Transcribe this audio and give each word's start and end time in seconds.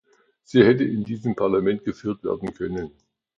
Sie 0.41 0.65
hätte 0.65 0.83
in 0.83 1.03
diesem 1.03 1.35
Parlament 1.35 1.83
geführt 1.83 2.23
werden 2.23 2.55
können. 2.55 2.91